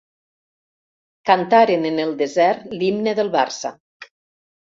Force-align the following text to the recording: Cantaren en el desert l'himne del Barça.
Cantaren 1.29 1.85
en 1.89 1.99
el 2.05 2.13
desert 2.21 2.73
l'himne 2.79 3.15
del 3.21 3.31
Barça. 3.37 3.73